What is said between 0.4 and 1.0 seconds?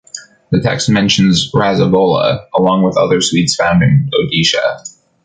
The text